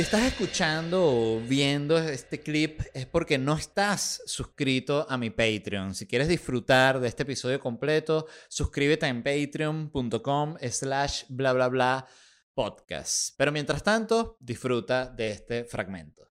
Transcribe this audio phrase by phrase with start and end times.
[0.00, 5.94] Si estás escuchando o viendo este clip es porque no estás suscrito a mi Patreon.
[5.94, 12.06] Si quieres disfrutar de este episodio completo, suscríbete en patreon.com slash bla bla bla
[12.54, 13.34] podcast.
[13.36, 16.29] Pero mientras tanto, disfruta de este fragmento.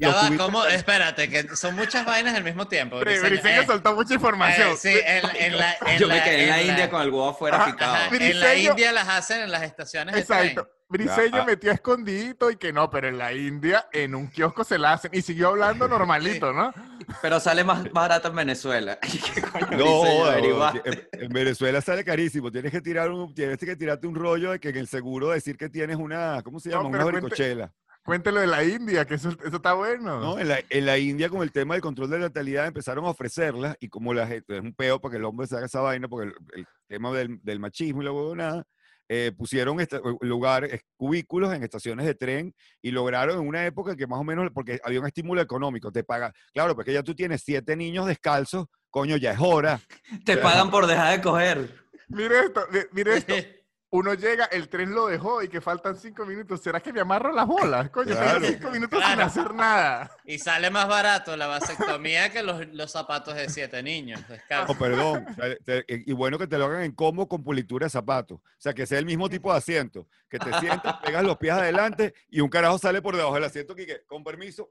[0.00, 0.62] Ya va, ¿cómo?
[0.64, 2.96] que- Espérate, que son muchas vainas al mismo tiempo.
[3.00, 3.28] Bri- Briseño.
[3.30, 4.68] Briseño Eh, soltó mucha información.
[4.70, 7.08] eh, sí, en, en la, en Yo la- me quedé en la India con el
[7.10, 7.94] huevo afuera Ajá, picado.
[7.94, 10.62] Ajá, en la India las hacen en las estaciones de Exacto.
[10.64, 10.78] tren.
[10.90, 11.44] Briseño ah.
[11.44, 15.10] metió escondidito y que no, pero en la India, en un kiosco se la hacen.
[15.12, 16.72] Y siguió hablando normalito, ¿no?
[17.20, 18.98] Pero sale más barato en Venezuela.
[19.34, 22.50] ¿Qué coño No, en, en Venezuela sale carísimo.
[22.50, 25.58] Tienes que tirar un, tienes que tirarte un rollo de que en el seguro decir
[25.58, 26.88] que tienes una, ¿cómo se llama?
[26.88, 27.68] una cuente-.
[28.08, 30.18] Cuéntelo de la India, que eso, eso está bueno.
[30.18, 30.38] ¿no?
[30.38, 33.76] En, la, en la India con el tema del control de natalidad empezaron a ofrecerlas
[33.80, 36.08] y como la gente, es un peo para que el hombre se haga esa vaina,
[36.08, 38.64] porque el, el tema del, del machismo y la huevonada,
[39.10, 44.06] eh, pusieron esta- lugares, cubículos en estaciones de tren y lograron en una época que
[44.06, 47.42] más o menos, porque había un estímulo económico, te paga, claro, porque ya tú tienes
[47.44, 49.80] siete niños descalzos, coño, ya es hora.
[50.24, 51.74] Te pagan por dejar de coger.
[52.08, 53.34] Mire esto, mi- mire esto.
[53.90, 56.60] Uno llega, el tren lo dejó y que faltan cinco minutos.
[56.60, 57.88] ¿Será que me amarro las bolas?
[57.88, 60.10] Coño, tengo cinco minutos sin hacer nada.
[60.26, 64.20] Y sale más barato la vasectomía que los, los zapatos de siete niños.
[64.68, 65.24] No, perdón.
[65.30, 68.40] o sea, te- y bueno que te lo hagan en combo con pulitura de zapatos.
[68.40, 70.06] O sea, que sea el mismo tipo de asiento.
[70.28, 73.74] Que te sientas, pegas los pies adelante y un carajo sale por debajo del asiento
[73.74, 74.70] que, que, con permiso,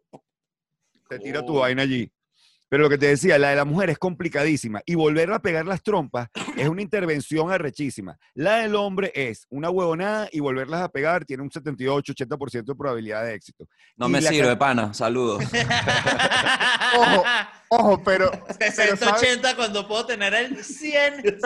[1.09, 1.61] te tira tu Oh.
[1.61, 2.11] vaina allí.
[2.69, 5.65] Pero lo que te decía, la de la mujer es complicadísima y volverla a pegar
[5.65, 8.17] las trompas es una intervención arrechísima.
[8.33, 13.23] La del hombre es una huevonada y volverlas a pegar tiene un 78-80% de probabilidad
[13.23, 13.65] de éxito.
[13.95, 14.93] No Y me sirve, pana.
[14.93, 15.43] Saludos.
[16.97, 17.23] Ojo,
[17.69, 18.31] Ojo, pero.
[18.31, 19.21] pero 60, ¿sabes?
[19.23, 21.37] 80 cuando puedo tener el 100.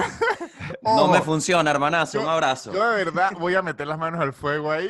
[0.83, 2.17] No me funciona, hermanazo.
[2.19, 2.73] Yo- Un abrazo.
[2.73, 4.89] Yo de verdad voy a meter las manos al fuego ahí.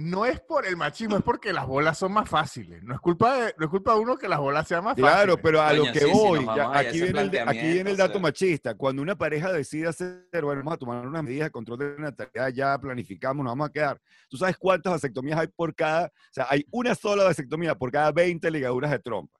[0.00, 2.84] No es por el machismo, es porque las bolas son más fáciles.
[2.84, 5.10] No es culpa de, no es culpa de uno que las bolas sean más fáciles.
[5.10, 8.20] Claro, pero a lo que sí, voy, ya- aquí, viene el, aquí viene el dato
[8.20, 8.76] machista.
[8.76, 12.48] Cuando una pareja decide hacer, bueno, vamos a tomar unas medidas de control de natalidad,
[12.50, 14.00] ya planificamos, nos vamos a quedar.
[14.28, 16.06] ¿Tú sabes cuántas vasectomías hay por cada?
[16.06, 19.36] O sea, hay una sola vasectomía por cada 20 ligaduras de trompa.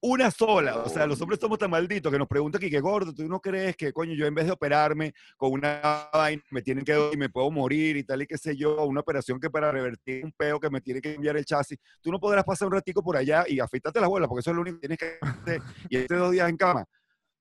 [0.00, 0.76] Una sola.
[0.78, 3.40] O sea, los hombres somos tan malditos que nos preguntan que qué gordo, ¿tú no
[3.40, 7.16] crees que, coño, yo en vez de operarme con una vaina, me tienen que y
[7.16, 10.32] me puedo morir y tal y qué sé yo, una operación que para revertir un
[10.32, 13.16] peo que me tiene que enviar el chasis, tú no podrás pasar un ratico por
[13.16, 15.62] allá y afeitarte las bolas, porque eso es lo único que tienes que hacer.
[15.88, 16.84] Y este dos días en cama.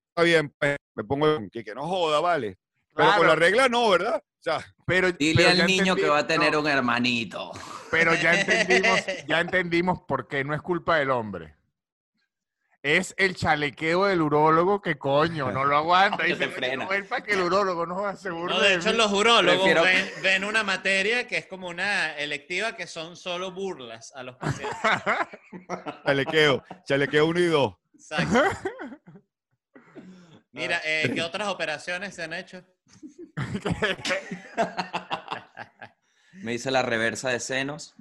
[0.10, 2.58] Está bien, pues, me pongo que, que no joda, vale.
[2.96, 4.16] Pero con la regla no, ¿verdad?
[4.18, 7.52] O sea, Pero, Dile pero al niño que va a tener no, un hermanito.
[7.92, 11.57] Pero ya entendimos, ya entendimos por qué no es culpa del hombre.
[12.84, 16.24] Es el chalequeo del urólogo que coño, no lo aguanta.
[16.24, 16.86] Dice, te frena.
[16.86, 18.54] "No, es para que el urólogo no asegure.
[18.54, 22.76] No, de hecho, los urólogos Prefiero- ven, ven una materia que es como una electiva
[22.76, 24.78] que son solo burlas a los pacientes.
[26.06, 27.74] chalequeo, chalequeo uno y dos.
[27.96, 28.44] Exacto.
[30.52, 32.64] Mira, eh, ¿qué otras operaciones se han hecho?
[36.34, 37.96] Me hice la reversa de senos.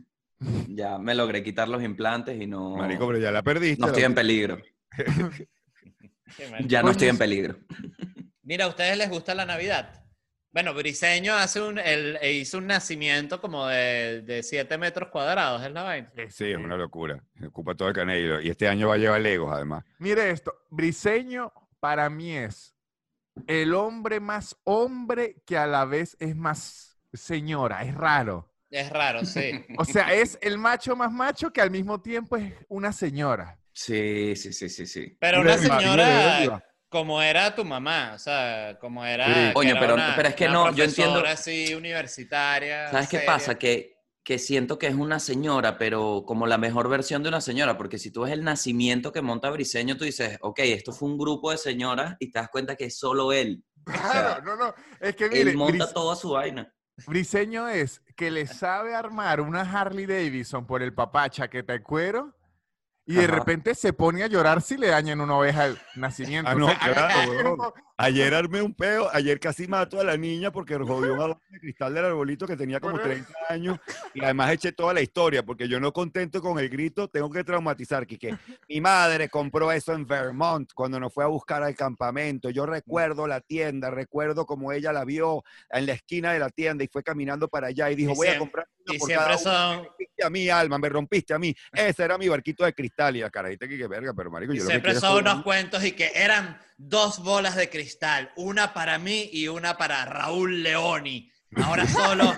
[0.68, 2.76] Ya me logré quitar los implantes y no.
[2.76, 3.80] Marico, pero ya la perdiste.
[3.80, 4.58] no estoy la- en peligro.
[6.66, 7.56] Ya no estoy en peligro.
[8.42, 10.04] Mira, ¿a ustedes les gusta la Navidad?
[10.52, 15.82] Bueno, Briseño hace un, e hizo un nacimiento como de 7 metros cuadrados, es la
[15.82, 16.10] vaina.
[16.30, 17.22] Sí, es una locura.
[17.46, 18.40] Ocupa todo el canello.
[18.40, 19.84] Y este año va a llevar Legos, además.
[19.98, 22.74] Mire esto, Briseño para mí es
[23.46, 28.50] el hombre más hombre que a la vez es más señora, es raro.
[28.70, 29.64] Es raro, sí.
[29.78, 33.58] O sea, es el macho más macho que al mismo tiempo es una señora.
[33.76, 35.16] Sí, sí, sí, sí, sí.
[35.20, 39.26] Pero una señora como era tu mamá, o sea, como era.
[39.26, 39.68] Sí.
[39.68, 42.90] era pero- una- pero es que no, yo entiendo- profesora así universitaria.
[42.90, 43.56] ¿Sabes qué pasa?
[43.58, 47.76] Que, que siento que es una señora, pero como la mejor versión de una señora,
[47.76, 51.18] porque si tú ves el nacimiento que monta Briseño, tú dices, ok, esto fue un
[51.18, 53.62] grupo de señoras y te das cuenta que es solo él.
[53.84, 54.74] Claro, no, no.
[55.00, 56.72] Es que mire, él monta Bris- toda su vaina.
[57.06, 62.34] Briseño es que le sabe armar una Harley Davidson por el papá chaqueta de cuero
[63.06, 66.50] y de repente se pone a llorar si le dañan una oveja de nacimiento.
[66.50, 67.58] Ah, O no, sea, claro, weón.
[67.58, 71.40] no, Ayer armé un peo, ayer casi mato a la niña porque jodió un adorno
[71.48, 73.32] de cristal del arbolito que tenía como Correcto.
[73.32, 73.78] 30 años
[74.12, 77.42] y además eché toda la historia porque yo no contento con el grito, tengo que
[77.42, 78.18] traumatizar, que
[78.68, 83.26] mi madre compró eso en Vermont cuando nos fue a buscar al campamento, yo recuerdo
[83.26, 87.02] la tienda, recuerdo como ella la vio en la esquina de la tienda y fue
[87.02, 89.38] caminando para allá y dijo, voy a comprar Y por siempre cada uno".
[89.38, 89.76] son.
[89.82, 91.54] Me rompiste a mí, Alma, me rompiste a mí.
[91.72, 94.58] Ese era mi barquito de cristal y la carajita que, que verga, pero marico, Y
[94.58, 97.68] yo lo que siempre quiero es son unos cuentos y que eran dos bolas de
[97.70, 101.30] cristal, una para mí y una para Raúl Leoni.
[101.62, 102.34] Ahora solo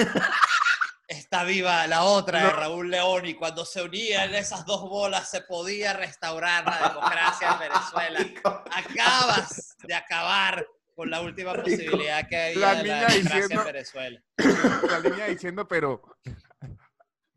[1.07, 2.51] está viva la otra de.
[2.51, 3.35] Raúl Leoni.
[3.35, 8.65] Cuando se unían esas dos bolas se podía restaurar la democracia en Venezuela.
[8.73, 13.67] Acabas de acabar con la última posibilidad que había La de la democracia diciendo- en
[13.67, 14.23] Venezuela.
[14.37, 16.03] la niña diciendo, pero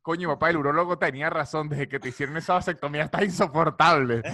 [0.01, 4.21] coño, papá, el urólogo tenía razón, desde que te hicieron esa vasectomía está insoportable.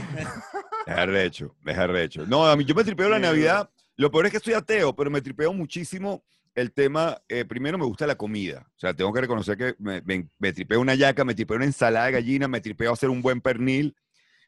[0.87, 2.25] Es arrecho, es arrecho.
[2.25, 3.23] No, a mí yo me tripeo la Sí.
[3.23, 3.69] Navidad.
[3.97, 6.23] Lo peor es que soy ateo, pero me tripeo muchísimo
[6.55, 7.21] el tema.
[7.27, 8.65] eh, primero me gusta la comida.
[8.75, 11.65] O sea, tengo que reconocer que me, me- me tripeo una yaca, me tripeo una
[11.65, 13.97] ensalada de gallina, me tripeo hacer un buen pernil.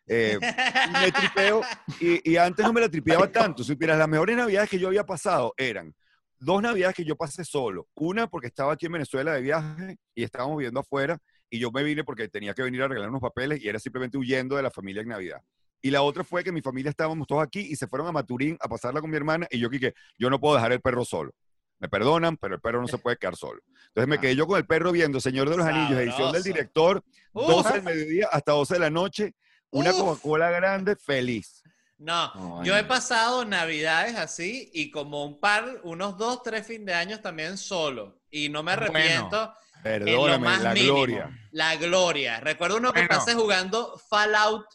[0.07, 0.39] eh,
[0.94, 1.62] me tripeo.
[2.00, 3.62] Y, y antes no me la tripeaba tanto.
[3.62, 5.94] Supieras, las mejores navidades que yo había pasado eran
[6.40, 7.88] dos navidades que yo pasé solo.
[7.96, 11.18] Una porque estaba aquí en Venezuela de viaje y estábamos viviendo afuera.
[11.50, 14.18] Y yo me vine porque tenía que venir a arreglar unos papeles y era simplemente
[14.18, 15.42] huyendo de la familia en Navidad.
[15.82, 18.58] Y la otra fue que mi familia estábamos todos aquí y se fueron a Maturín
[18.60, 21.32] a pasarla con mi hermana y yo que yo no puedo dejar el perro solo.
[21.80, 23.62] Me perdonan, pero el perro no se puede quedar solo.
[23.88, 24.20] Entonces me Ah.
[24.22, 26.44] quedé yo con el perro viendo Señor de los Anillos, edición del Sabroso.
[26.44, 27.48] director, Uf.
[27.48, 29.34] 12 del mediodía hasta 12 de la noche,
[29.72, 29.92] una.
[29.94, 31.64] Coca-Cola grande, feliz.
[32.00, 36.94] No, yo he pasado navidades así y como un par, unos dos, tres fin de
[36.94, 38.22] años también solo.
[38.31, 38.92] Y no me Bueno.
[38.92, 39.54] arrepiento
[39.84, 40.94] en lo Perdóname, más la mínimo.
[40.96, 41.30] gloria.
[41.51, 42.40] La gloria.
[42.40, 43.16] Recuerdo uno que Bueno.
[43.18, 44.66] pasé jugando Fallout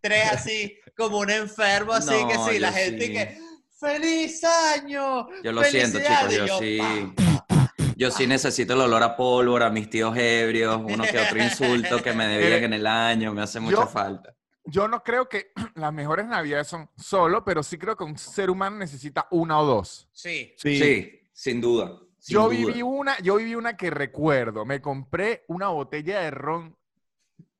[0.00, 3.12] 3 así, como un enfermo, así No, que sí, la gente sí.
[3.12, 3.38] que
[3.78, 4.42] ¡Feliz
[4.74, 5.28] año!
[5.42, 6.78] Yo lo siento, chicos, yo sí.
[6.78, 7.74] pa, pa, pa.
[7.96, 12.12] Yo sí necesito el olor a pólvora, mis tíos ebrios, uno que otro insulto que
[12.14, 14.34] me debían en el año, me hace mucha Yo- falta.
[14.66, 18.50] Yo no creo que las mejores navidades son solo, pero sí creo que un ser
[18.50, 20.08] humano necesita una o dos.
[20.12, 20.54] Sí.
[20.56, 20.78] Sí.
[20.78, 21.98] Sí, sin duda.
[22.18, 22.56] sin Yo duda.
[22.56, 24.64] viví una, yo viví una que recuerdo.
[24.64, 26.76] Me compré una botella de ron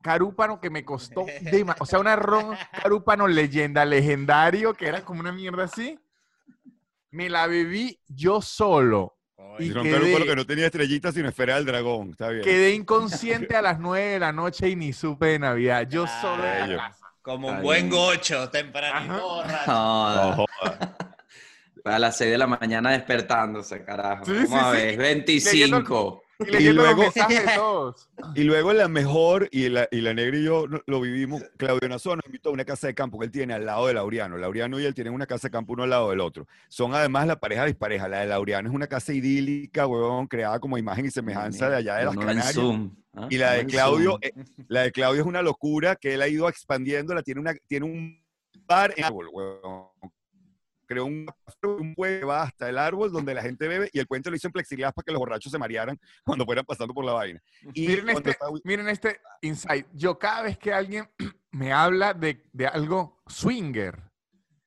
[0.02, 5.20] carúpano que me costó, dema- o sea, una ron carúpano leyenda, legendario, que era como
[5.20, 5.98] una mierda así.
[7.10, 9.13] Me la bebí yo solo.
[9.58, 12.10] Y roncaron quedé- con lo que no tenía estrellitas sino esfera del dragón.
[12.10, 12.42] Está bien.
[12.44, 15.88] Quedé inconsciente a las nueve de la noche y ni supe de Navidad.
[15.88, 17.06] Yo solo en la casa.
[17.22, 19.42] Como un buen gocho, temprano.
[19.66, 20.46] No, No
[21.92, 24.24] a las 6 de la mañana despertándose, carajo.
[24.24, 24.76] Sí, ¿Cómo sí, a sí.
[24.76, 24.96] ver?
[24.96, 25.54] 25.
[25.54, 26.23] Y leyendo
[26.72, 28.08] luego- de todos.
[28.34, 31.88] Y luego la mejor, y la, y la negra y yo no- lo vivimos, Claudio
[31.88, 34.36] Nazón nos invitó a una casa de campo que él tiene al lado de Laureano.
[34.36, 36.46] Laureano y él tienen una casa de campo uno al lado del otro.
[36.68, 38.08] Son además la pareja dispareja.
[38.08, 41.96] La de Laureano es una casa idílica, huevón, creada como imagen y semejanza de allá
[41.96, 42.52] de las en Canarias.
[42.54, 43.28] Zoom, ¿ah?
[43.30, 44.32] Y la de Claudio, eh,
[44.68, 47.86] la de Claudio es una locura que él ha ido expandiendo, la tiene una, tiene
[47.86, 48.20] un
[48.66, 49.88] bar en árbol, huevón.
[50.86, 51.26] Creó un,
[51.62, 54.36] un puente que va hasta el árbol donde la gente bebe y el puente lo
[54.36, 57.40] hizo en plexiglas para que los borrachos se marearan cuando fueran pasando por la vaina.
[57.74, 59.86] Y Miren este, está- miren este insight.
[59.92, 61.08] Yo cada vez que alguien
[61.52, 64.02] me habla de, de algo swinger,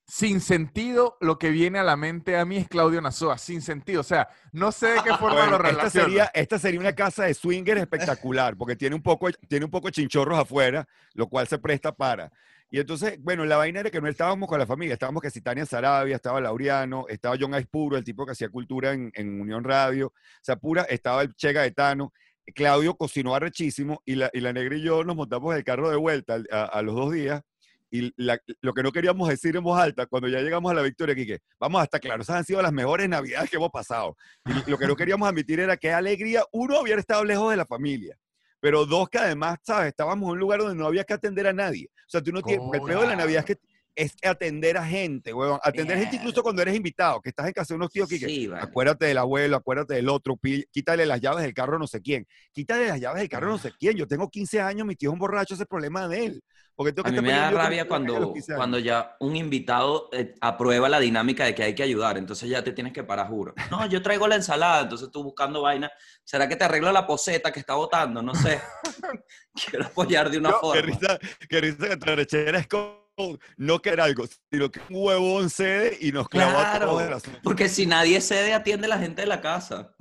[0.10, 4.00] sin sentido, lo que viene a la mente a mí es Claudio Nazoa, sin sentido.
[4.00, 6.06] O sea, no sé de qué forma Bueno, lo esta, relaciona.
[6.06, 9.88] sería, esta sería una casa de swinger espectacular, porque tiene un, poco, tiene un poco
[9.90, 12.32] de chinchorros afuera, lo cual se presta para.
[12.70, 15.42] Y entonces, bueno, la vaina era que no estábamos con la familia, estábamos que si
[15.42, 19.64] Tania Sarabia, estaba Laureano, estaba John Aispuro, el tipo que hacía cultura en, en Unión
[19.64, 22.12] Radio, o sea, pura, estaba el Che Gaetano,
[22.54, 25.98] Claudio cocinó arrechísimo y la, y la negra y yo nos montamos el carro de
[25.98, 27.42] vuelta a, los dos días.
[27.90, 30.82] Y la- lo que no queríamos decir en voz alta, cuando ya llegamos a la
[30.82, 34.18] victoria, Quique, vamos a estar claros, esas han sido las mejores navidades que hemos pasado.
[34.46, 37.66] Y lo que no queríamos admitir era qué alegría, uno, hubiera estado lejos de la
[37.66, 38.18] familia,
[38.68, 39.88] pero dos, que además, ¿sabes?
[39.88, 41.90] Estábamos en un lugar donde no había que atender a nadie.
[42.06, 43.62] O sea, tú no tienes, porque el peor de la Navidad es que
[43.98, 45.60] es atender a gente, huevón.
[45.64, 48.28] Atender gente incluso cuando eres invitado, que estás en casa de unos tíos que, que
[48.28, 48.64] Sí, vale.
[48.64, 50.40] acuérdate del abuelo, acuérdate del otro,
[50.72, 52.28] quítale las llaves del carro a no sé quién.
[52.54, 53.98] Quítale las llaves del carro a no sé quién.
[53.98, 56.44] Yo tengo 15 años, mi tío es un borracho, ese es el problema de él.
[56.76, 58.58] Porque tengo que A mí me da rabia a cuando, 15 años.
[58.60, 62.64] cuando ya un invitado eh, aprueba la dinámica de que hay que ayudar, entonces ya
[62.64, 63.56] te tienes que parar, juro.
[63.72, 65.90] No, yo traigo la ensalada, entonces tú buscando vaina.
[66.24, 68.22] ¿Será que te arreglo la poseta que está botando?
[68.22, 68.62] No sé.
[69.56, 70.82] Quiero apoyar de una No, forma.
[70.82, 73.07] Qué risa, qué risa que tu arrechera es como
[73.58, 76.74] no querer algo, sino que un huevón cede y nos clava
[77.16, 77.40] asunto.
[77.44, 79.92] porque si nadie cede, atiende a la gente de la casa.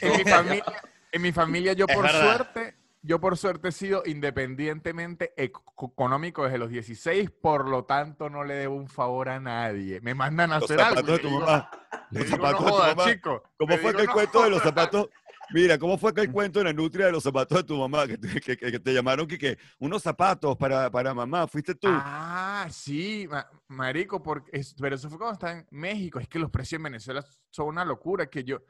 [0.00, 0.64] En mi familia,
[1.12, 2.36] en mi familia yo Es por verdad.
[2.36, 5.62] suerte, yo por suerte he sido independientemente eco-
[5.92, 10.00] económico desde los 16, por lo tanto no le debo un favor a nadie.
[10.00, 10.96] Me mandan a Los hacer algo.
[10.96, 11.70] zapatos de tu le digo- mamá.
[12.10, 13.12] Los zapatos no de tu jodas, mamá.
[13.12, 13.42] chico.
[13.56, 15.08] ¿Cómo fue que el cuento de los zapatos?
[15.50, 18.06] Mira, ¿cómo fue que el cuento de la nutria de los zapatos de tu mamá?
[18.06, 21.88] Que, te- que- que- te llamaron que, que unos zapatos para, para mamá, fuiste tú.
[21.90, 26.18] Ah, sí, ma- marico, porque es- pero eso fue cuando estaba en México.
[26.18, 28.26] Es que los precios en Venezuela son una locura.
[28.26, 28.60] Que yo,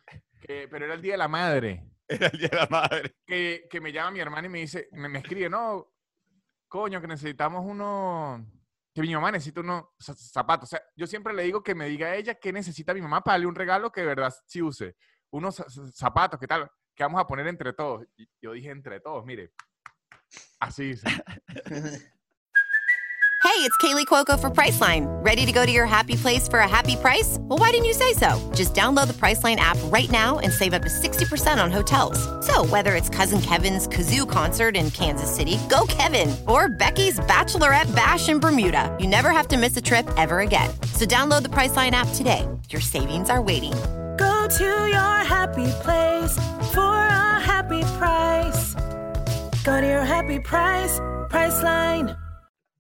[0.40, 1.90] que- pero era el día de la madre.
[2.08, 3.14] Era el día de la madre.
[3.26, 5.90] que, que me llama mi hermana y me dice, me, me escribe, no,
[6.68, 8.44] coño, que necesitamos uno,
[8.94, 10.68] que mi mamá necesita unos za- zapatos.
[10.68, 13.22] O sea, yo siempre le digo que me diga a ella qué necesita mi mamá
[13.22, 14.96] para darle un regalo que de verdad sí use.
[15.34, 16.68] Unos za- za- zapatos, ¿qué tal?
[16.94, 18.04] Que vamos a poner entre todos.
[18.16, 19.50] Y yo dije entre todos, mire.
[20.60, 21.04] Así dice.
[23.46, 25.04] Hey, it's Kaylee Cuoco for Priceline.
[25.22, 27.36] Ready to go to your happy place for a happy price?
[27.42, 28.40] Well, why didn't you say so?
[28.54, 32.18] Just download the Priceline app right now and save up to 60% on hotels.
[32.44, 37.94] So, whether it's Cousin Kevin's Kazoo concert in Kansas City, go Kevin, or Becky's Bachelorette
[37.94, 40.70] Bash in Bermuda, you never have to miss a trip ever again.
[40.94, 42.48] So, download the Priceline app today.
[42.70, 43.74] Your savings are waiting.
[44.44, 46.36] Go to your happy place
[46.74, 48.74] for a happy price.
[49.64, 52.14] Go to your happy price, Priceline.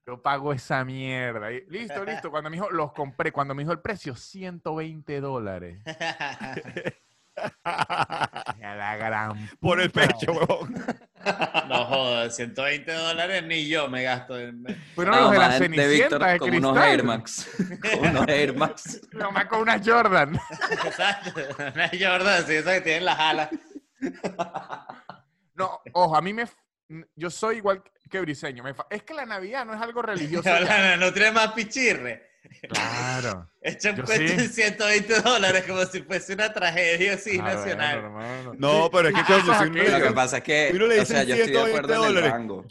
[0.06, 1.50] Yo pago esa mierda.
[1.50, 2.30] Y listo, listo.
[2.30, 3.32] Cuando me dijo, los compré.
[3.32, 5.78] Cuando me dijo el precio, 120 dólares.
[7.64, 10.74] A la gran Por el pecho, huevón.
[11.68, 14.64] No jodas, 120 dólares ni yo me gasto en...
[14.94, 15.88] Fueron No, los de la Cenicienta
[16.18, 16.76] Víctor de, como unos.
[16.84, 17.48] Air Max.
[18.00, 19.00] Unos Air Max.
[19.12, 20.38] Nomás con una Jordan.
[20.84, 21.40] Exacto,
[21.74, 23.48] una Jordan, sí, esa que tienen las alas.
[25.54, 26.44] No, ojo, a mí me...
[27.16, 28.62] Yo soy igual que Briseño.
[28.62, 30.44] me fa- Es que la Navidad no es algo religioso.
[30.48, 30.60] ya.
[30.60, 32.30] La nutria más pichirre.
[32.68, 33.50] Claro.
[33.60, 34.40] Hecho un Yo cuento sí.
[34.44, 37.98] en 120 dólares como si fuese una tragedia así Ah, nacional.
[37.98, 38.52] hermano.
[38.58, 41.00] No, pero es que coño, si uno Lo que pasa es que, Uno le o
[41.00, 42.30] dicen sea, yo estoy de 120 acuerdo en el dólares.
[42.32, 42.66] rango.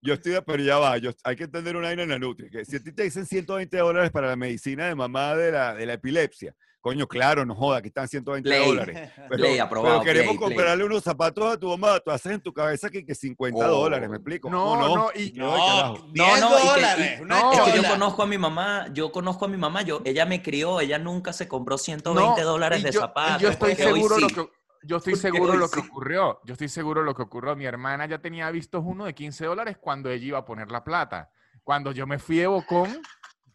[0.00, 2.48] Yo estoy, de- pero ya va, yo, hay que entender una vaina en la nutria.
[2.50, 5.74] Que si a ti te dicen 120 dólares para la medicina de mamá de la,
[5.74, 8.64] de la epilepsia, coño, claro, no joda, aquí están 120 Ley.
[8.66, 9.10] dólares.
[9.28, 10.56] Pero, Ley, aprobado, pero queremos play, play.
[10.56, 13.80] comprarle unos zapatos a tu mamá, tú haces en tu cabeza que, que 50 Oh.
[13.82, 14.48] dólares, ¿me explico?
[14.48, 15.56] No, ¿O no, y- No.
[15.56, 17.18] No, 10 No, no, y que- dólares.
[17.18, 19.82] y- una no, Es que yo conozco a mi mamá, yo conozco a mi mamá,
[19.82, 23.42] yo, ella me crió, ella nunca se compró 120 No, dólares y de yo- zapatos.
[23.42, 24.34] Yo estoy seguro lo sí.
[24.34, 24.48] que
[24.82, 25.86] yo estoy seguro hoy lo que sí.
[25.88, 26.40] ocurrió.
[26.44, 27.54] Yo estoy seguro lo que ocurrió.
[27.56, 30.84] Mi hermana ya tenía vistos uno de 15 dólares cuando ella iba a poner la
[30.84, 31.30] plata.
[31.64, 33.00] Cuando yo me fui de Bocón,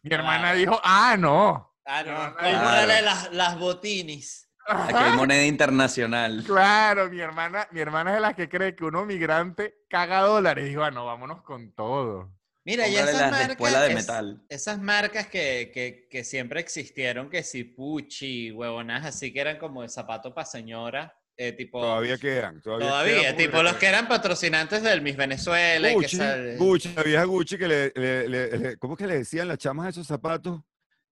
[0.02, 0.58] mi hermana Claro.
[0.58, 1.74] dijo, ah, no.
[1.84, 2.58] Ah, no, Claro.
[2.58, 4.48] cómprale las, las botinis.
[4.66, 6.42] Aquí hay moneda internacional.
[6.46, 10.64] Claro, mi hermana, mi hermana es de las que cree que uno migrante caga dólares.
[10.64, 12.30] Dijo, ah, no, vámonos con todo.
[12.66, 17.28] Mira, y Cómprale esas las de marcas, es- esas marcas que, que, que siempre existieron,
[17.28, 21.80] que si Pucci, huevonas así que eran como de zapato para señora, eh, tipo...
[21.80, 22.62] Todavía quedan.
[22.62, 25.88] Todavía, Todavía, quedan tipo los que eran patrocinantes del Miss Venezuela.
[25.90, 28.98] y que Gucci, sal- Gucci, la vieja Gucci que le, le- le- le- ¿cómo es
[28.98, 30.62] que le decían las chamas a esos zapatos?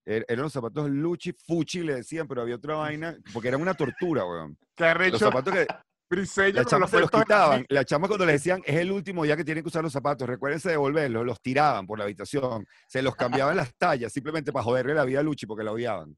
[0.07, 3.75] Er- Eran los zapatos Luchi, Fuchi le decían, pero había otra vaina, porque eran una
[3.75, 4.57] tortura, weón.
[4.75, 5.67] Que Los zapatos que
[6.13, 8.93] Briseño las con chamas se los la quitaban, las chamas cuando les decían, es el
[8.93, 12.67] último día que tienen que usar los zapatos, recuérdense devolverlos, los tiraban por la habitación,
[12.87, 16.15] se los cambiaban las tallas, simplemente para joderle la vida a Luchi, porque la odiaban.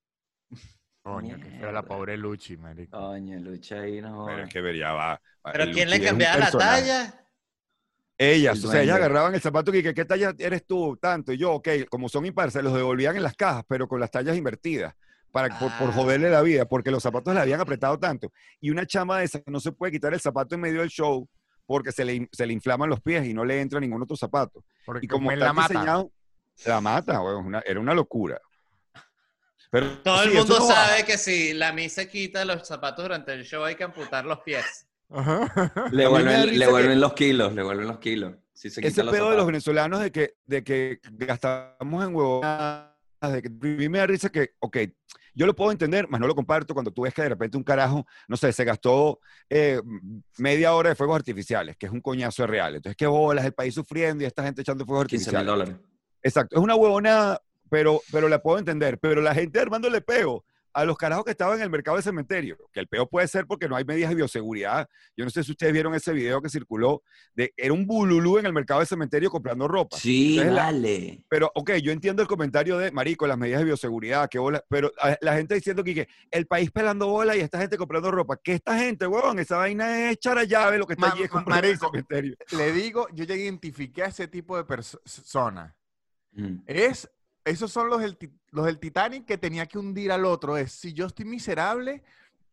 [1.00, 2.98] Coño, que fea la pobre Luchi, marico.
[2.98, 4.26] Coño, lucha ahí, no.
[4.26, 5.20] Pero es que ver, ya va.
[5.52, 7.28] Pero ¿quién le Luchi cambiaba la talla?
[8.18, 10.96] Ellas, El o sea, ellas agarraban el zapato y que, ¿qué talla eres tú?
[11.00, 11.32] Tanto.
[11.32, 14.10] Y yo, ok, como son impares, se los devolvían en las cajas, pero con las
[14.10, 14.92] tallas invertidas,
[15.34, 15.92] para, por, por Ah.
[15.92, 18.32] joderle la vida, porque los zapatos le habían apretado tanto.
[18.60, 21.28] Y una chama de esas no se puede quitar el zapato en medio del show
[21.66, 24.64] porque se le, se le inflaman los pies y no le entra ningún otro zapato.
[24.86, 25.72] Porque Y como está la mata.
[25.74, 26.12] diseñado,
[26.66, 28.40] la mata, weón, una- era una locura.
[29.70, 33.04] Pero Todo sí, el mundo no sabe que si la misa se quita los zapatos
[33.04, 34.86] durante el show hay que amputar los pies.
[35.10, 35.90] Ajá.
[35.90, 38.34] Le vuelven, le que- vuelven los kilos, le vuelven los kilos.
[38.52, 42.14] Si se ese quitan los pedo de los venezolanos de que, de que gastamos en
[42.14, 42.93] huevonadas,
[43.32, 44.78] de que me da risa que, ok,
[45.34, 47.64] yo lo puedo entender, más no lo comparto cuando tú ves que de repente un
[47.64, 49.18] carajo, no sé, se gastó
[49.50, 49.80] eh,
[50.38, 52.76] media hora de fuegos artificiales, que es un coñazo de real.
[52.76, 55.46] Entonces, qué bolas, el país sufriendo y esta gente echando fuegos 15 mil artificiales.
[55.46, 55.76] dólares.
[56.22, 57.40] Exacto, es una huevonada
[57.74, 58.98] pero, pero la puedo entender.
[58.98, 62.58] Pero la gente armándole peo a los carajos que estaban en el mercado de cementerio,
[62.72, 64.88] que el peo puede ser porque no hay medidas de bioseguridad.
[65.16, 67.02] Yo no sé si ustedes vieron ese video que circuló,
[67.34, 69.96] de, era un bululú en el mercado de cementerio comprando ropa.
[69.96, 71.24] Sí, Entonces, la- vale.
[71.28, 74.90] pero, ok, yo entiendo el comentario de Marico, las medidas de bioseguridad, que bola, pero
[75.00, 78.36] a- la gente diciendo que, que el país pelando bola y esta gente comprando ropa.
[78.42, 79.38] ¿Qué esta gente, huevón?
[79.38, 81.72] Esa vaina es echar a llave lo que está Ma- allí es ma- comprando en
[81.74, 81.90] el marico.
[81.92, 82.36] cementerio.
[82.50, 85.72] Le digo, yo ya identifiqué a ese tipo de personas.
[86.32, 86.56] Mm.
[86.66, 87.08] Es,
[87.44, 88.16] esos son los del,
[88.50, 90.56] los del Titanic que tenía que hundir al otro.
[90.56, 92.02] Es, si yo estoy miserable,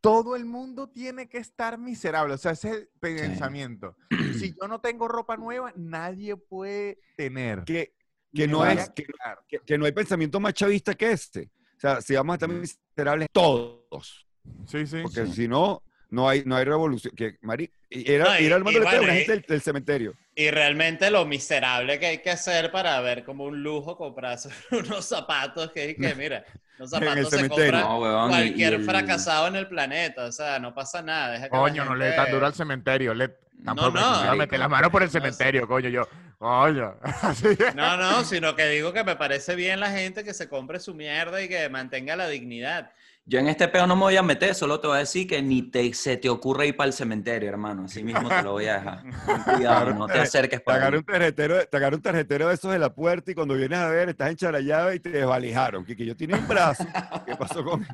[0.02, 2.34] todo el mundo tiene que estar miserable.
[2.34, 3.96] O sea, ese es el pensamiento.
[4.42, 7.64] Si yo no tengo ropa nueva, nadie puede tener.
[7.64, 7.94] Que,
[8.34, 9.40] que no es, que, quedar.
[9.48, 11.52] que- que no hay pensamiento más chavista que este.
[11.78, 12.60] O sea, si vamos a estar Mm.
[12.62, 14.26] miserables todos.
[14.66, 15.00] Sí, sí.
[15.04, 15.34] Porque Sí.
[15.34, 17.14] si no, no hay, no hay revolución.
[17.16, 20.14] Que, Marico, era, No, y- era armando y bueno, y- gente del, del cementerio.
[20.36, 25.06] Y realmente lo miserable que hay que hacer para ver como un lujo comprarse unos
[25.06, 26.46] zapatos que, que mira,
[26.78, 27.72] los En el zapatos se cementerio.
[27.88, 31.32] compran No, y- cualquier y el- fracasado en el planeta, o sea, no pasa nada.
[31.34, 33.14] deja que la Coño, no le tan gente- duro al cementerio.
[33.14, 33.30] Le,
[33.66, 35.90] tampoco, no, no, mete la mano por el cementerio, coño.
[35.90, 36.96] Yo, coño.
[37.76, 40.94] No, no, sino que digo que me parece bien la gente que se compre su
[40.96, 42.92] mierda y que mantenga la dignidad.
[43.32, 45.42] Yo en este peo no me voy a meter, solo te voy a decir que
[45.42, 47.86] ni te, se te ocurra ir para el cementerio, hermano.
[47.86, 49.04] Así mismo te lo voy a dejar.
[49.26, 50.96] Ten cuidado, no te acerques Te para ahí.
[50.96, 53.88] un tarjetero, te agarra un tarjetero de esos de la puerta y cuando vienes a
[53.88, 55.86] ver, estás en llave y te desvalijaron.
[55.86, 56.86] Que, que yo tenía un brazo.
[57.26, 57.88] ¿Qué pasó con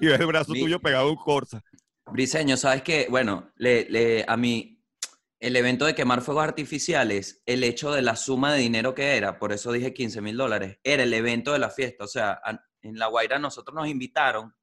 [0.00, 1.62] Y ves el brazo Mi- tuyo pegado a un Corsa.
[2.10, 3.06] Briseño, ¿sabes qué?
[3.08, 4.82] Bueno, le, le- a mí,
[5.38, 9.38] el evento de quemar fuegos artificiales, el hecho de la suma de dinero que era,
[9.38, 12.02] por eso dije 15 mil dólares, era el evento de la fiesta.
[12.02, 14.54] O sea, a- en La Guaira nosotros nos invitaron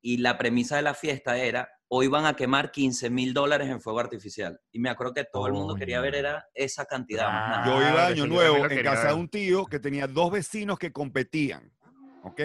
[0.00, 3.80] y la premisa de la fiesta era, hoy van a quemar 15 mil dólares en
[3.80, 4.60] fuego artificial.
[4.70, 7.26] Y me acuerdo que todo el mundo quería ver era esa cantidad.
[7.66, 11.72] Yo iba Año Nuevo en casa de un tío que tenía dos vecinos que competían.
[12.22, 12.40] ¿Ok?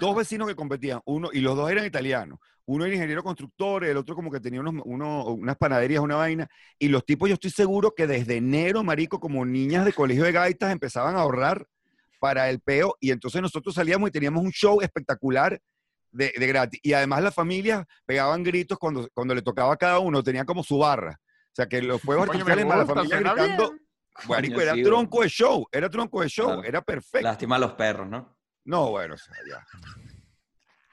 [0.00, 1.00] Dos vecinos que competían.
[1.04, 2.38] Uno, y los dos eran italianos.
[2.64, 6.48] Uno era ingeniero constructor, el otro como que tenía unos, uno- unas panaderías, una vaina.
[6.78, 10.32] Y los tipos, yo estoy seguro que desde enero, marico, como niñas de colegio de
[10.32, 11.66] gaitas, empezaban a ahorrar
[12.26, 12.96] para el peo.
[13.00, 15.60] Y entonces nosotros salíamos y teníamos un show espectacular
[16.10, 16.80] de, de gratis.
[16.82, 20.64] Y además las familias pegaban gritos cuando, cuando le tocaba a cada uno, tenía como
[20.64, 21.20] su barra.
[21.20, 23.74] O sea, que los fuegos artificiales más la familia gritando.
[24.28, 26.64] Marico, era tronco de show, era tronco de show, Claro.
[26.64, 27.22] era perfecto.
[27.28, 28.36] Lástima a los perros, ¿no?
[28.64, 29.64] No, bueno, o sea, ya.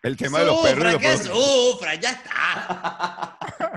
[0.03, 0.97] El tema de los perros.
[0.97, 3.32] que sufra, ya está.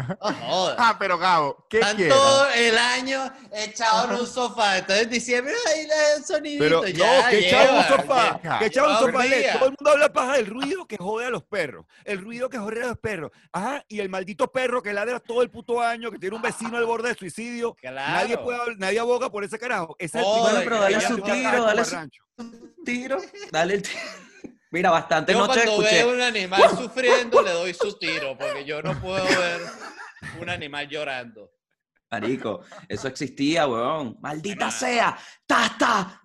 [0.09, 0.17] No
[0.47, 0.77] jodas.
[0.79, 2.09] Ah, pero Gabo, ¿qué quieres?
[2.15, 4.79] todo el año echados en un sofá.
[4.79, 6.65] Entonces en diciembre, ay, el sonidito.
[6.65, 8.59] Pero ya, no, que echaba un lleva, sofá, ya.
[8.59, 9.59] que echaba un Lleva sofá.
[9.59, 11.87] Todo el mundo habla paja del ruido que jode a los perros.
[12.05, 13.31] El ruido que jode a los perros.
[13.53, 16.77] Ajá, y el maldito perro que ladra todo el puto año, que tiene un vecino
[16.77, 17.75] al borde de suicidio.
[17.75, 18.13] Claro.
[18.13, 19.97] Nadie, puede, nadie aboga por ese carajo.
[19.99, 21.97] Es el Joder, primer pero dale su tiro, dale su-.
[22.85, 23.19] Tiro,
[23.51, 23.99] dale el tiro.
[24.71, 26.05] Mira, bastante Yo noche cuando escuché.
[26.05, 29.61] veo un animal sufriendo le doy su tiro, porque yo no puedo ver
[30.41, 31.51] un animal llorando.
[32.11, 34.17] Marico, eso existía, weón.
[34.21, 35.19] Maldita sea.
[35.47, 36.23] ¡Tasta!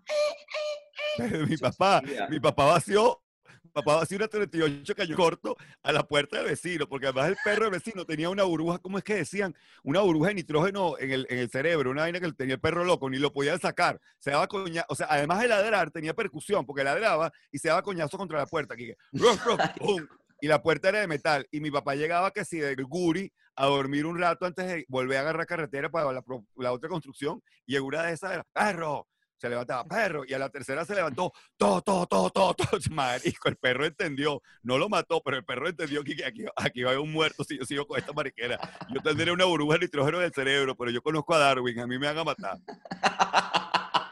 [1.48, 2.28] mi papá, existía.
[2.30, 3.22] mi papá vació,
[3.64, 7.38] mi papá vació una 38 cayó corto a la puerta del vecino, porque además el
[7.44, 9.56] perro del vecino tenía una burbuja, ¿cómo es que decían?
[9.84, 12.86] Una burbuja de nitrógeno en el, en el cerebro, una vaina que tenía el perro
[12.86, 14.00] loco, ni lo podían sacar.
[14.20, 17.82] Se daba coña, o sea, además de ladrar, tenía percusión, porque ladraba y se daba
[17.82, 18.76] coñazo contra la puerta.
[18.76, 18.94] Aquí,
[20.42, 21.48] y la puerta era de metal.
[21.52, 25.18] Y mi papá llegaba que si de Guri a dormir un rato antes de volver
[25.18, 26.24] a agarrar carretera para la,
[26.58, 27.42] la otra construcción.
[27.66, 29.08] Y en una de esas era, perro,
[29.42, 32.80] se levantaba, perro, y a la tercera se levantó, todo, todo, todo, todo, todo.
[32.92, 36.92] Marico, el perro entendió, no lo mató, pero el perro entendió que aquí, aquí va
[36.92, 38.60] a haber un muerto si yo sigo con esta mariquera.
[38.94, 41.88] Yo tendré una burbuja de nitrógeno en el cerebro, pero yo conozco a Darwin, a
[41.88, 42.58] mí me van a matar.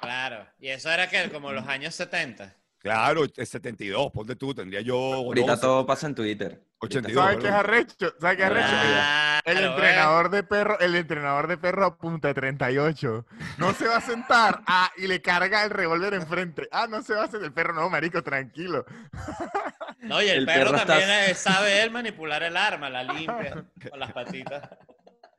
[0.02, 0.48] Claro.
[0.60, 2.56] Y eso era que como los años 70.
[2.80, 6.64] Claro, es 72, ponte tú, tendría yo Ahorita 12, todo pasa en Twitter.
[6.82, 7.22] 82.
[7.22, 8.14] ¿Sabes qué es arrecho?
[8.22, 9.42] ¿Sabes qué es arrecho?
[9.44, 13.26] El- entrenador de perro, el entrenador de perro apunta 38.
[13.58, 14.62] No se va a sentar.
[14.66, 16.70] Ah, y le carga el revólver enfrente.
[16.72, 17.44] Ah, no se va a sentar.
[17.44, 18.86] El perro, no, marico, tranquilo.
[20.02, 24.14] No, y el, El perro, también sabe él manipular el arma, la limpia con las
[24.14, 24.62] patitas.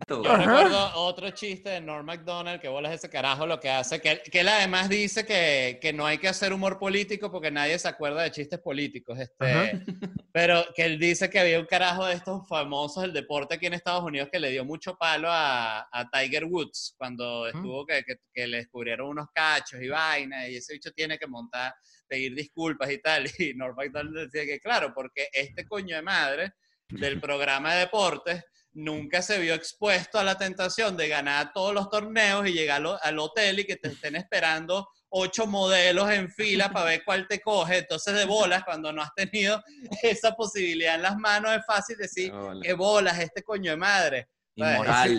[0.09, 4.13] Yo recuerdo otro chiste de Norm MacDonald que bolas ese carajo lo que hace, que
[4.13, 7.79] él, que él además dice que, que no hay que hacer humor político porque nadie
[7.79, 9.19] se acuerda de chistes políticos.
[9.19, 9.85] Este,
[10.33, 13.75] pero que él dice que había un carajo de estos famosos del deporte aquí en
[13.75, 18.17] Estados Unidos que le dio mucho palo a, a Tiger Woods cuando estuvo que, que,
[18.33, 21.75] que le descubrieron unos cachos y vainas y ese bicho tiene que montar,
[22.09, 23.25] pedir disculpas y tal.
[23.39, 26.53] Y Norm MacDonald decía que claro, porque este coño de madre
[26.89, 31.91] del programa de deportes nunca se vio expuesto a la tentación de ganar todos los
[31.91, 36.87] torneos y llegar al, hotel y que te estén esperando ocho modelos en fila para
[36.87, 37.79] ver cuál te coge.
[37.79, 39.61] Entonces, de bolas, cuando no has tenido
[40.03, 44.29] esa posibilidad en las manos, es fácil decir, qué bolas, este coño de madre.
[44.55, 45.11] Inmoral.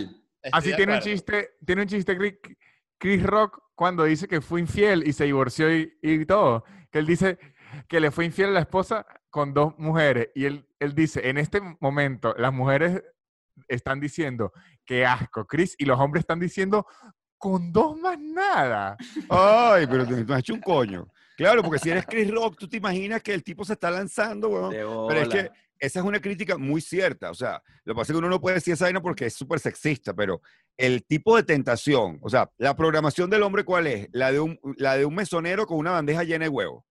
[0.41, 2.33] Estoy Así tiene un chiste, tiene un chiste Chris,
[2.97, 6.63] Chris Rock cuando dice que fue infiel y se divorció y, y todo.
[6.89, 7.37] Que él dice
[7.87, 10.29] que le fue infiel a la esposa con dos mujeres.
[10.35, 13.03] Y él, él dice, en este momento las mujeres
[13.67, 14.51] están diciendo,
[14.85, 16.85] qué asco, Chris, y los hombres están diciendo,
[17.37, 18.97] con dos más nada.
[19.29, 21.07] Ay, pero te, te has hecho un coño.
[21.35, 24.49] Claro, porque si eres Chris Rock, tú te imaginas que el tipo se está lanzando,
[24.49, 24.69] weón.
[25.07, 27.31] Pero es que esa es una crítica muy cierta.
[27.31, 29.33] O sea, lo que pasa es que uno no puede decir esa vaina porque es
[29.33, 30.41] súper sexista, pero
[30.77, 34.07] el tipo de tentación, o sea, la programación del hombre, ¿cuál es?
[34.11, 36.85] La de un, la de un mesonero con una bandeja llena de huevo.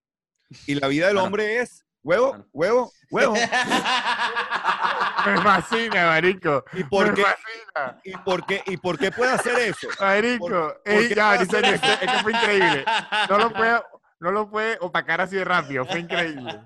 [0.67, 3.35] Y la vida del hombre es huevo, huevo, huevo.
[5.27, 6.65] Me fascina, marico.
[6.73, 7.25] ¿Y por qué?
[8.05, 9.89] ¿Y por qué, y por qué puede hacer eso?
[10.01, 11.57] Marico, ¿Por- ey, por ya, esto,
[12.23, 12.85] fue increíble.
[13.29, 13.83] No lo puede,
[14.21, 16.61] no lo puede opacar así de rápido, fue increíble.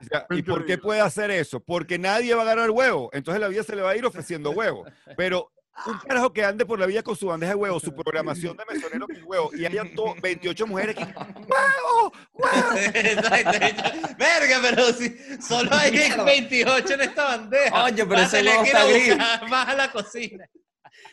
[0.00, 1.60] O sea, Muy ¿Y por qué puede hacer eso?
[1.60, 3.10] Porque nadie va a ganar huevo.
[3.12, 4.84] Entonces la vida se le va a ir ofreciendo huevo.
[5.16, 5.52] Pero
[5.86, 8.64] un carajo que ande por la vida con su bandeja de huevo, su programación de
[8.72, 11.04] mesonero con huevo, y hayan to- 28 mujeres que.
[11.04, 12.12] ¡Huevo!
[12.32, 12.68] ¡Huevo!
[14.18, 16.24] Verga, pero si solo hay Mierda.
[16.24, 17.84] 28 en esta bandeja.
[17.84, 19.16] Oye, pero ese huevo está gris.
[19.48, 20.48] Más a la cocina.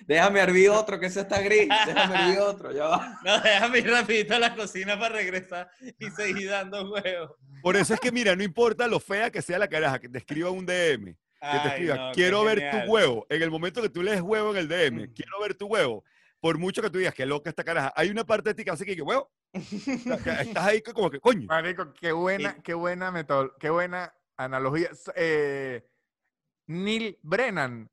[0.06, 1.67] Déjame hervir otro, que ese está gris.
[1.86, 3.19] Déjame hervir otro, ya va.
[3.23, 7.32] No, déjame ir rapidito a la cocina para regresar y seguir dando huevos.
[7.62, 10.17] Por eso es que, mira, no importa lo fea que sea la caraja, que te
[10.17, 11.15] escriba un DM,
[11.51, 12.86] que te escriba, no, quiero ver genial.
[12.86, 13.25] tu huevo.
[13.29, 15.13] En el momento que tú lees huevo en el DM, Mm.
[15.13, 16.03] quiero ver tu huevo.
[16.39, 18.71] Por mucho que tú digas que loca esta caraja, hay una parte de ti que
[18.71, 19.32] hace que, que huevo.
[19.53, 21.47] O sea, que Estás ahí como que, coño.
[21.47, 24.89] Marico, qué buena, qué buena metodo, qué buena analogía.
[25.15, 25.86] Eh,
[26.67, 27.89] Neil Brennan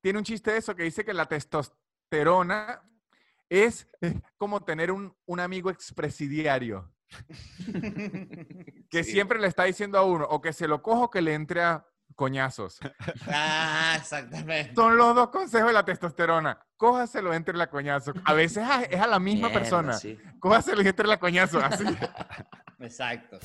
[0.00, 2.82] tiene un chiste de eso que dice que la testosterona
[3.48, 6.92] es eh, como tener un, un amigo expresidiario
[8.90, 9.12] que Sí.
[9.12, 11.60] siempre le está diciendo a uno o que se lo cojo o que le entre
[11.62, 12.78] a coñazos.
[13.28, 14.74] Ah, exactamente.
[14.74, 16.58] Son los dos consejos de la testosterona.
[16.76, 18.12] Cójaselo entre la coñazo.
[18.24, 19.92] A veces es a la misma Mierda, persona.
[19.94, 20.18] sí.
[20.40, 21.58] Cójaselo y entre la coñazo.
[21.64, 21.84] Así.
[22.80, 23.38] Exacto.